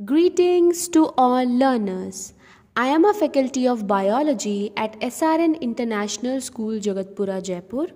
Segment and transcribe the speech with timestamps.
[0.00, 2.32] Greetings to all learners.
[2.74, 7.88] I am a faculty of biology at SRN International School Jagatpura Jaipur.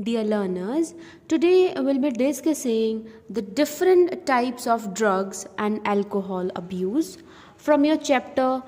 [0.00, 0.94] Dear learners,
[1.28, 7.18] today we'll be discussing the different types of drugs and alcohol abuse
[7.56, 8.60] from your chapter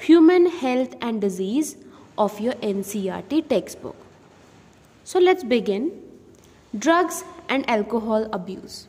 [0.00, 1.76] Human Health and Disease
[2.18, 3.94] of your NCERT textbook.
[5.04, 5.92] So let's begin.
[6.76, 8.88] Drugs and alcohol abuse.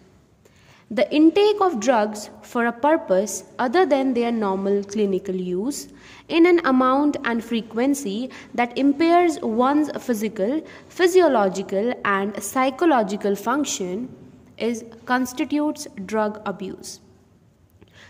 [0.94, 5.88] The intake of drugs for a purpose other than their normal clinical use
[6.28, 14.14] in an amount and frequency that impairs one's physical, physiological and psychological function
[14.58, 17.00] is constitutes drug abuse.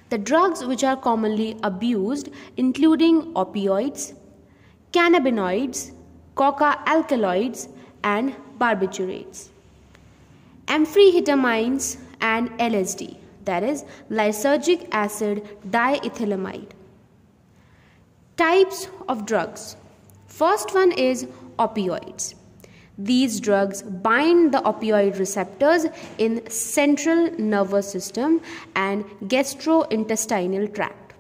[0.10, 4.16] The drugs which are commonly abused including opioids,
[4.92, 5.92] cannabinoids,
[6.34, 7.70] coca alkaloids
[8.04, 9.50] and barbiturates.
[10.66, 16.72] Amphetamines and LSD, that is lysergic acid diethylamide.
[18.38, 19.76] Types of drugs.
[20.28, 21.28] First one is
[21.60, 22.36] opioids.
[22.98, 25.86] These drugs bind the opioid receptors
[26.18, 28.42] in central nervous system
[28.76, 31.14] and gastrointestinal tract.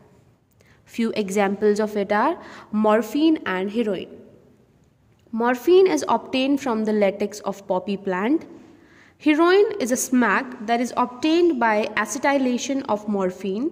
[0.85, 2.37] Few examples of it are
[2.71, 4.09] morphine and heroin.
[5.31, 8.45] Morphine is obtained from the latex of poppy plant
[9.23, 13.69] Heroin is a smack that is obtained by acetylation of morphine.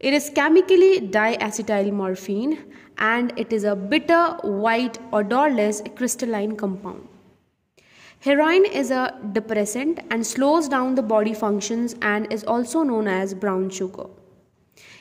[0.00, 2.58] It is chemically diacetyl morphine
[2.98, 7.08] and it is a bitter, white, odorless crystalline compound.
[8.20, 13.32] Heroin is a depressant and slows down the body functions and is also known as
[13.32, 14.08] brown sugar.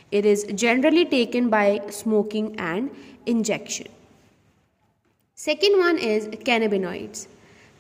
[0.10, 2.92] It is generally taken by smoking and
[3.26, 3.88] injection.
[5.34, 7.28] Second one is cannabinoids.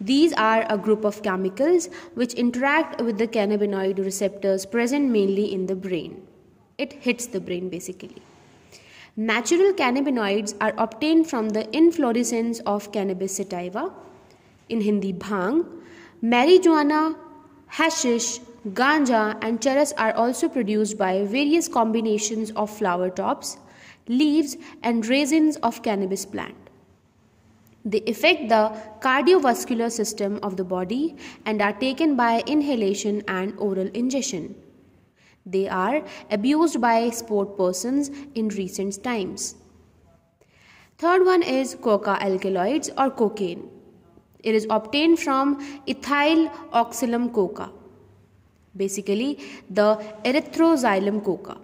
[0.02, 5.68] These are a group of chemicals which interact with the cannabinoid receptors present mainly in
[5.68, 6.28] the brain.
[6.78, 8.22] It hits the brain basically.
[9.18, 13.94] Natural cannabinoids are obtained from the inflorescence of cannabis sativa,
[14.68, 15.66] in Hindi bhang,
[16.22, 17.16] marijuana,
[17.68, 18.40] hashish,
[18.74, 23.58] ganja and charas are also produced by various combinations of flower tops,
[24.08, 26.65] leaves and resins of cannabis plant.
[27.88, 31.16] They affect the cardiovascular system of the body
[31.46, 34.56] and are taken by inhalation and oral ingestion.
[35.46, 39.56] They are abused by sport persons in recent times.
[40.98, 43.70] Third one is coca alkaloids or cocaine.
[44.42, 47.72] It is obtained from ethyl oxalum coca,
[48.76, 51.58] basically the erythroxylum coca.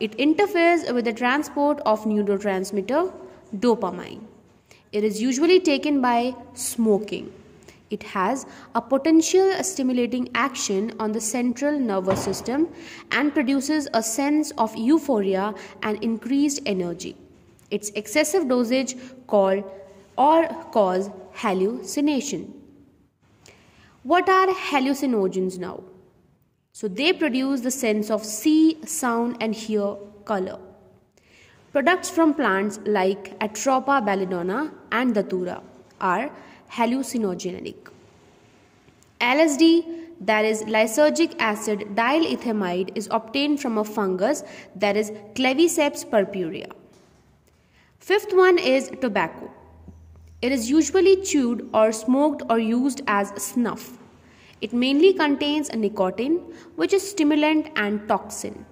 [0.00, 3.12] It interferes with the transport of neurotransmitter
[3.56, 4.33] dopamine.
[4.94, 7.32] It is usually taken by smoking.
[7.90, 8.46] It has
[8.76, 12.68] a potential stimulating action on the central nervous system
[13.10, 15.52] and produces a sense of euphoria
[15.82, 17.16] and increased energy.
[17.72, 18.94] Its excessive dosage
[19.26, 19.64] called
[20.16, 22.54] or cause hallucination.
[24.04, 25.82] What are hallucinogens now?
[26.70, 30.60] So they produce the sense of see, sound and hear color.
[31.74, 35.60] Products from plants like Atropa belladonna and Datura
[36.00, 36.30] are
[36.70, 37.88] hallucinogenic.
[39.20, 39.84] LSD,
[40.20, 44.44] that is lysergic acid diethylamide, is obtained from a fungus
[44.76, 46.68] that is Claviceps purpurea.
[47.98, 49.50] Fifth one is tobacco.
[50.42, 53.98] It is usually chewed or smoked or used as snuff.
[54.60, 56.36] It mainly contains nicotine,
[56.76, 58.64] which is stimulant and toxin.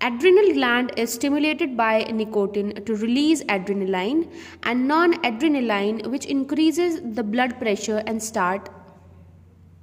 [0.00, 4.30] Adrenal gland is stimulated by nicotine to release adrenaline
[4.62, 8.68] and noradrenaline which increases the blood pressure and start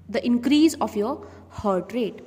[0.07, 2.21] the increase of your heart rate.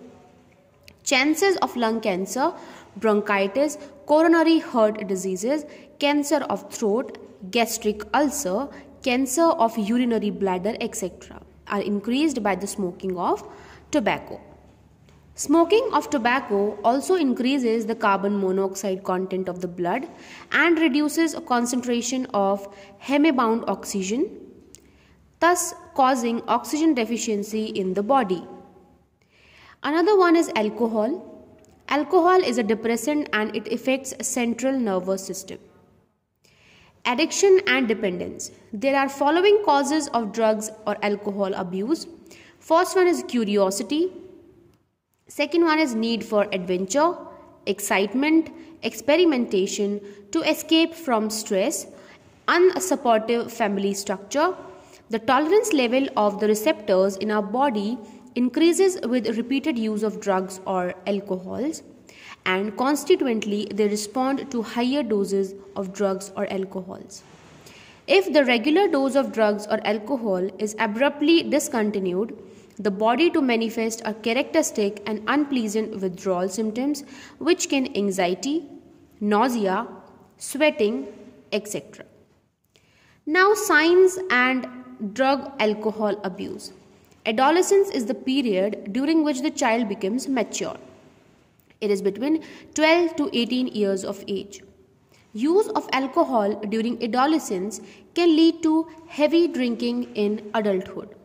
[1.02, 2.52] Chances of lung cancer,
[2.98, 5.64] bronchitis, coronary heart diseases,
[5.98, 7.16] cancer of throat,
[7.50, 8.68] gastric ulcer,
[9.02, 11.40] cancer of urinary bladder etc.
[11.68, 13.48] are increased by the smoking of
[13.90, 14.38] tobacco.
[15.38, 20.08] Smoking of tobacco also increases the carbon monoxide content of the blood
[20.50, 22.66] and reduces a concentration of
[23.00, 24.28] hemebound oxygen,
[25.38, 28.44] thus causing oxygen deficiency in the body.
[29.84, 31.46] Another one is alcohol.
[31.88, 35.60] Alcohol is a depressant and it affects central nervous system.
[37.04, 38.50] Addiction and dependence.
[38.72, 42.08] There are following causes of drugs or alcohol abuse.
[42.58, 44.10] First one is curiosity,
[45.28, 47.14] Second one is need for adventure,
[47.66, 48.50] excitement,
[48.82, 50.00] experimentation
[50.32, 51.86] to escape from stress,
[52.48, 54.56] unsupportive family structure.
[55.10, 57.98] The tolerance level of the receptors in our body
[58.34, 61.82] increases with repeated use of drugs or alcohols.
[62.46, 67.22] and consequently they respond to higher doses of drugs or alcohols.
[68.06, 72.36] If the regular dose of drugs or alcohol is abruptly discontinued,
[72.78, 77.04] the body to manifest a characteristic and unpleasant withdrawal symptoms
[77.38, 78.66] which can anxiety,
[79.20, 79.86] nausea,
[80.36, 81.08] sweating,
[81.52, 82.04] etc.
[83.26, 84.66] Now signs and
[85.12, 86.72] drug alcohol abuse.
[87.26, 90.76] Adolescence is the period during which the child becomes mature.
[91.80, 92.42] It is between
[92.74, 94.62] 12 to 18 years of age.
[95.32, 97.80] Use of alcohol during adolescence
[98.14, 101.17] can lead to heavy drinking in adulthood.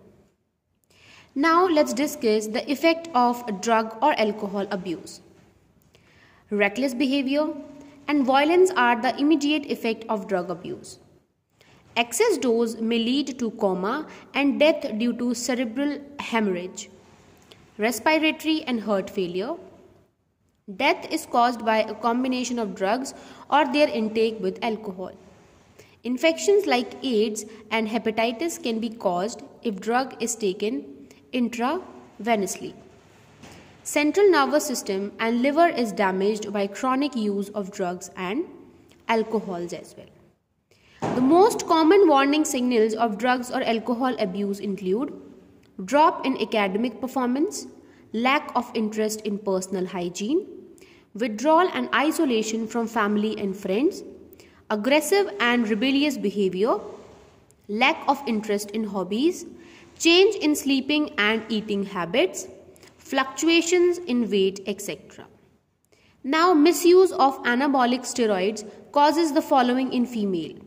[1.35, 5.21] Now let's discuss the effect of drug or alcohol abuse.
[6.49, 7.47] Reckless behavior
[8.07, 10.99] and violence are the immediate effect of drug abuse.
[11.95, 16.89] Excess dose may lead to coma and death due to cerebral hemorrhage,
[17.77, 19.55] respiratory and heart failure,
[20.77, 23.13] Death is caused by a combination of drugs
[23.51, 25.11] or their intake with alcohol.
[26.05, 31.02] Infections like AIDS and hepatitis can be caused if drug is taken
[31.33, 32.73] intravenously.
[33.83, 38.45] Central nervous system and liver is damaged by chronic use of drugs and
[39.07, 41.15] alcohols as well.
[41.15, 45.13] The most common warning signals of drugs or alcohol abuse include
[45.83, 47.67] drop in academic performance,
[48.13, 50.47] lack of interest in personal hygiene,
[51.13, 54.03] withdrawal and isolation from family and friends,
[54.69, 56.79] aggressive and rebellious behavior,
[57.67, 59.45] lack of interest in hobbies,
[59.97, 62.47] change in sleeping and eating habits,
[62.97, 65.25] fluctuations in weight, etc.
[66.23, 70.57] Now, misuse of anabolic steroids causes the following in female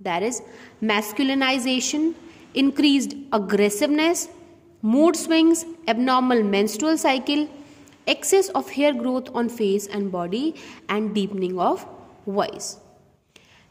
[0.00, 0.42] that is,
[0.82, 2.14] masculinization,
[2.54, 4.28] increased aggressiveness,
[4.82, 7.48] mood swings, abnormal menstrual cycle,
[8.06, 10.54] excess of hair growth on face and body,
[10.88, 11.86] and deepening of
[12.26, 12.78] voice.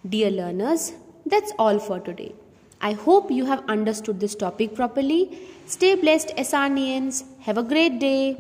[0.08, 0.94] Dear learners,
[1.26, 2.34] that's all for today.
[2.82, 5.38] I hope you have understood this topic properly.
[5.66, 7.24] Stay blessed, SRNians.
[7.42, 8.38] Have a great day.